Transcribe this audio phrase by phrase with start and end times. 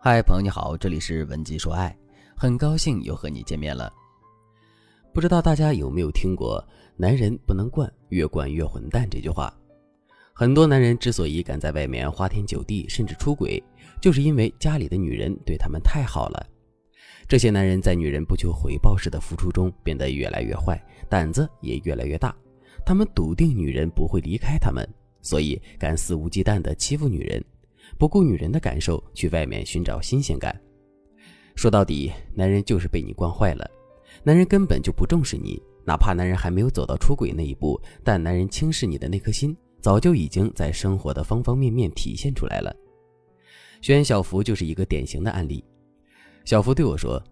[0.00, 1.94] 嗨，朋友你好，这里是文姬说爱，
[2.36, 3.92] 很高兴又和你见面了。
[5.12, 6.64] 不知道大家有没有听过
[6.96, 9.52] “男人不能惯，越惯越混蛋”这句话？
[10.32, 13.60] 很多男人之所以敢在外面花天酒地，甚至出轨，
[14.00, 16.46] 就是因为家里的女人对他们太好了。
[17.26, 22.32] 这些男人在女人不求回报式的付出中变得越来越坏，胆子也越来越大。
[22.86, 24.88] 他们笃定女人不会离开他们，
[25.22, 27.44] 所以敢肆无忌惮地欺负女人。
[27.96, 30.60] 不顾女人的感受，去外面寻找新鲜感。
[31.54, 33.68] 说到底，男人就是被你惯坏了。
[34.22, 42.74] 男人根本就不重视你，哪怕男人还没有走到出轨那一步，但男人轻视你的那颗心，早就已经在生活的方方面面体现出来了。
[43.80, 45.64] 学员小福就是一个典型的案例。
[46.44, 47.22] 小福对我说：“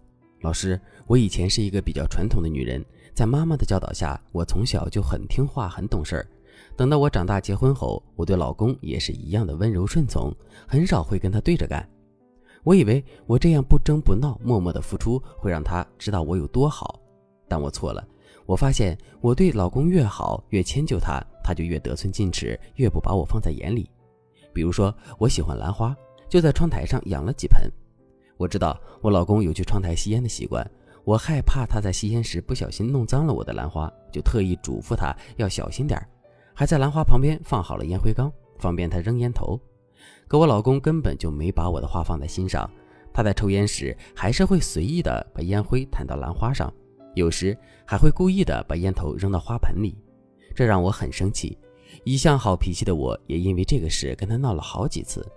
[0.43, 6.27] 老师，我以前是一个比较传统的女人，在妈妈的教导下，我从小就很听话，很懂事儿。”
[6.77, 10.35] 等到我长大结婚后，我对老公也是一样的温柔顺从，
[10.67, 11.89] 很少会跟他对着干。
[12.65, 17.01] 我以为我这样不争不闹，默默的付出会让他知道我有多好，
[17.49, 18.07] 但我错了。
[18.45, 23.91] 我发现我对老公越好，越迁就他，他就越得寸进尺，越不把我放在眼里。
[24.53, 25.97] 比如说，我喜欢兰花，
[26.29, 27.71] 就在窗台上养了几盆。
[28.37, 30.69] 我知道我老公有去窗台吸烟的习惯，
[31.05, 36.09] 我害怕他在吸烟时不小心弄脏了我的兰花，就特意嘱咐他要小心点儿。
[36.59, 39.61] 还在兰花旁边放好了烟灰缸，方便他扔烟头。
[40.27, 42.69] 可我老公根本就没把我的话放在心上，
[43.13, 46.73] 他在抽烟时还是会随意的把烟灰弹到兰花上，
[47.15, 47.55] 有时
[47.87, 49.99] 还会故意的把烟头扔到花盆里，
[50.55, 51.59] 这让我很生气。
[52.05, 55.31] 一向好脾气的我也因为这个事跟他闹了好几次。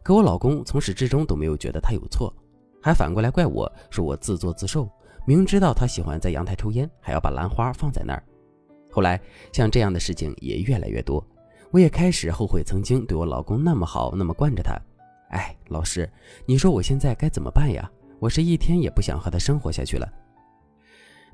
[0.00, 2.32] 可我老公从始至终都没有觉得他有错，
[2.80, 4.88] 还反过来怪我说我自作自受，
[5.26, 8.22] 明知道他喜欢在阳台抽烟，还要把兰花放在那儿。
[8.92, 9.18] 后来，
[9.52, 11.26] 像这样的事情也越来越多，
[11.70, 14.78] 我也开始后悔曾经对我老公那么好，那么惯着他。
[15.30, 16.08] 哎，老师，
[16.44, 17.90] 你说我现在该怎么办呀？
[18.18, 20.06] 我是一天也不想和他生活下去了。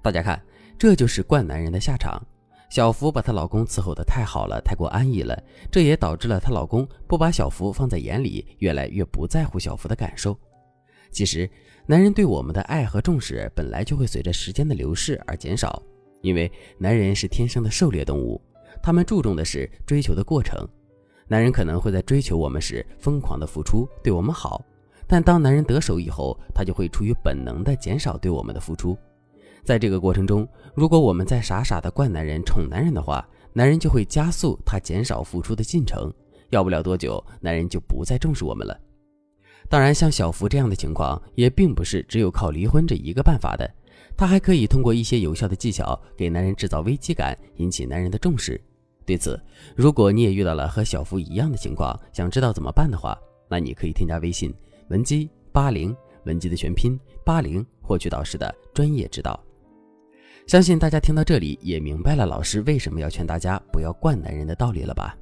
[0.00, 0.40] 大家看，
[0.78, 2.24] 这就是惯男人的下场。
[2.70, 5.36] 小福把她老公伺候得太好了，太过安逸了，
[5.70, 10.38] 这也导致了她老公不把小福放在眼里，越来越不在乎小福的感受。
[11.10, 11.50] 其实，
[11.86, 15.82] 男人对我们的爱和重视本来就会随着时间的流逝而减少。
[16.20, 18.40] 因为男人是天生的狩猎动物，
[18.82, 20.66] 他们注重的是追求的过程。
[21.26, 24.64] 男人可能会在追求我们时疯狂的付出，对我们好，
[25.06, 28.96] 但当男人得手以后，他就会出于本能的减少对我们的付出。
[29.62, 36.12] 在这个过程中，如果我们在傻傻的惯男人、宠男人的话，男人就会加速他减少付出的进程。
[36.50, 38.80] 要不了多久，男人就不再重视我们了。
[39.68, 43.70] 当然，像小福这样的情况，也并不是只有靠离婚这一个办法的。
[44.16, 48.60] 他还可以通过一些有效的技巧给男人制造危机感，引起男人的重视。
[49.06, 49.40] 对此，
[49.74, 54.52] 如果你也遇到了和小福一样的情况，想知道怎么办的话，那你可以添加微信
[54.88, 59.38] 文姬八零，文姬的全拼八零，获取导师的专业指导。
[60.46, 65.16] 相信大家听到这里也明白了老师为什么要劝大家不要惯男人的道理了吧？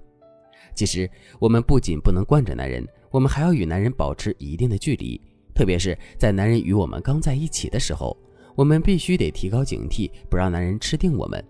[0.75, 5.21] 其实我们不仅不能惯着男人，我们还要与男人保持一定的距离，
[5.55, 8.17] 特别是在男人与我们刚在一起的时候。
[8.57, 11.43] 我们必须得提高警惕，不让男人吃定我们。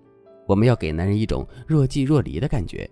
[0.46, 2.88] 我们要给男人一种若即若离的感觉，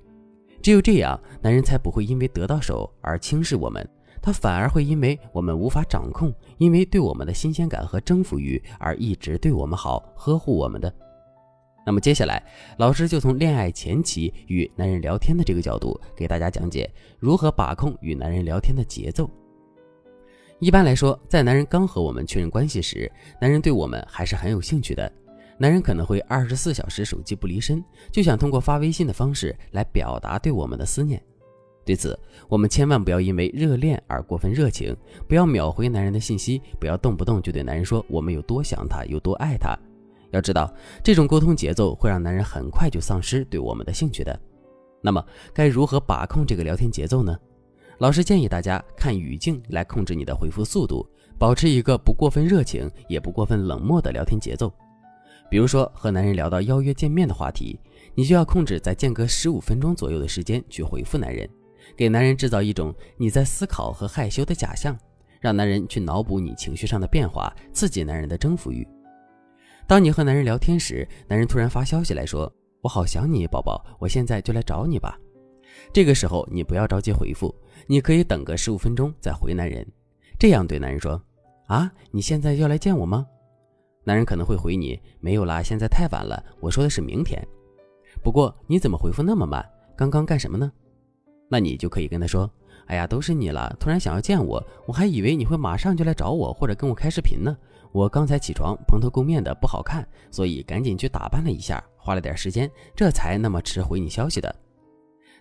[0.63, 3.87] 只有这样，男人才不会因为得到手而轻视我们，
[4.23, 10.93] 他反而会因为我们无法掌控，因为对我们的新鲜感和征服欲而一直对我们好，呵护我们的。
[11.87, 12.43] 那么接下来，
[12.79, 19.29] 老师就从恋爱前期与男人聊天的这个角度，给大家讲解如何把控与男人聊天的节奏。
[20.61, 23.11] 一般来说，在男人刚和我们确认关系时，
[23.41, 25.11] 男人对我们还是很有兴趣的。
[25.59, 31.23] 男人可能会二十四小时手机不离身，就想通过发微信的方式来表达对我们的思念。
[31.85, 34.97] 对此，我们千万不要因为热恋而过分热情，
[35.29, 39.77] 不要秒回男人的信息，不要动不动就对男人说我们有多想他，有多爱他。
[40.31, 40.73] 要知道，
[41.03, 44.41] 这种沟通节奏会让男人很快就丧失对我们的兴趣的。
[45.03, 47.39] 那么，该如何把控这个聊天节奏呢？
[47.99, 51.07] 老师建议大家看语境来控制你的回复速度，
[51.39, 54.73] 保持一个不过分热情也不过分冷漠的聊天节奏。
[55.49, 57.79] 比如说和男人聊到邀约见面的话题，
[58.15, 61.49] 你就要控制在间隔十五分钟左右的时间去回复男人，
[61.97, 64.99] 给男人制造一种你在思考和害羞的假象，
[65.41, 68.87] 让男人去脑补你情绪上的变化，刺激男人的征服欲。
[69.87, 72.53] 当你和男人聊天时，男人突然发消息来说
[72.83, 75.17] ：“我好想你，宝宝，我现在就来找你吧。”
[75.93, 77.55] 这个时候你不要着急回复。
[77.87, 79.87] 你可以等个十五分钟再回男人，
[80.39, 81.21] 这样对男人说
[81.69, 83.27] ：“啊，你现在要来见我吗？”
[84.05, 87.47] 男人可能会回你：“没有啦，现在太晚了，我说的是明天。”
[88.25, 89.63] 不过你怎么回复那么慢？
[89.97, 90.73] 刚刚干什么呢？
[91.51, 92.51] 那你就可以跟他说
[92.87, 97.55] ：“哎呀，都是你了，突然想要见我，我还以为你会马上就来找我或者跟我开视频呢。
[97.93, 104.55] 我刚才起床蓬头垢面的不好看，所以赶紧去打扮了一下，花了点时间，这才那么迟回你消息的。”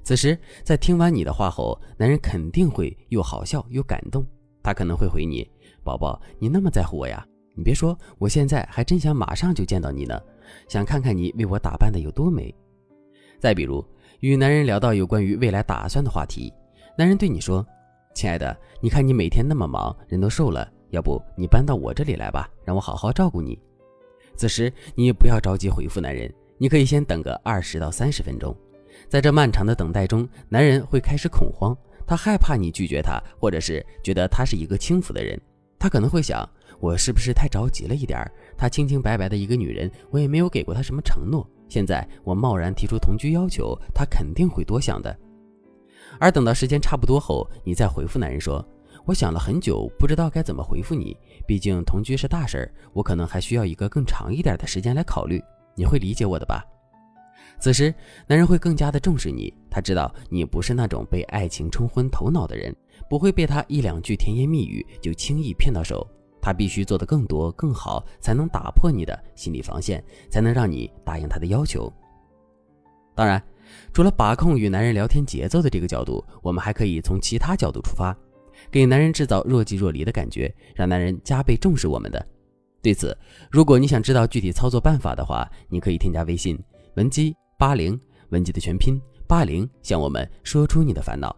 [0.03, 4.25] 此时，在听完你的话后，男人肯定会又好笑又感动。
[4.61, 5.49] 他可能会回你
[5.83, 7.25] ：“宝宝，你那么在乎我呀？
[7.55, 10.21] 你别说，我现在还真想马上就见到你呢，
[10.67, 12.53] 想看看你为我打扮的有多美。”
[13.39, 13.85] 再比如，
[14.19, 16.53] 与男人聊到有关于未来打算的话题，
[16.97, 17.65] 男人对你说
[18.15, 23.57] ：“亲爱的，你看你每天那么忙，人都瘦了，要不你搬到我这里来吧，让我好好照顾你。”
[24.35, 28.55] 此时，你不要着急回复男人，你可以先等个二十到三十分钟。
[29.07, 31.75] 在这漫长的等待中，男人会开始恐慌，
[32.05, 35.39] 他害怕你拒绝他，或者是觉得他是一个轻浮的人。
[35.77, 36.47] 他可能会想：
[36.79, 38.31] 我是不是太着急了一点儿？
[38.57, 41.45] 他清清白白的一个女人，我也没有给过他什么承诺。
[41.67, 45.15] 现在我贸然提出同居要求，他肯定会多想的。
[46.19, 48.65] 而等到时间差不多后，你再回复男人说
[49.05, 51.17] ：“我想了很久，不知道该怎么回复你。
[51.47, 55.41] 毕竟同居是大事儿，我可能还需要一个更长一点的时间来考虑。
[55.75, 56.63] 你会理解我的吧？”
[57.59, 57.93] 此时，
[58.27, 59.53] 男人会更加的重视你。
[59.69, 62.75] 他知道你不是那种被爱情冲昏头脑的人，
[63.09, 66.07] 不会被他一两句甜言蜜语就轻易骗到手。
[66.41, 71.91] 他必须做得更多更好，才能打破你的心理防线，才能让你答应他的要求。
[73.15, 73.41] 当然，
[73.93, 78.13] 除了把控与男人聊天节奏的这个角度，我们还可以从其他角度出发，
[78.69, 82.27] 给男人制造若即若离的感觉，让男人加倍重视我们的。
[82.81, 83.17] 对此，
[83.49, 86.61] 如果你想知道具体操作办法的话，你可以添加微信
[86.95, 87.35] 文姬。
[87.55, 87.97] 八零
[88.31, 91.33] 文姬的全拼八零，向我们说出你的烦恼。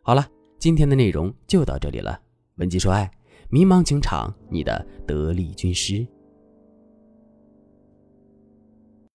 [0.00, 0.24] 好了，
[0.60, 2.20] 今天的内容就到这里了。
[2.56, 3.10] 文姬说爱，
[3.48, 6.06] 迷茫情场，你的得力军师。